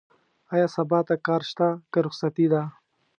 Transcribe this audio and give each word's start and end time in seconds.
ايا 0.53 0.67
سبا 0.75 0.99
ته 1.07 1.15
کار 1.27 1.41
شته؟ 1.49 1.67
که 1.91 1.99
رخصتي 2.05 2.45
ده؟ 2.53 2.61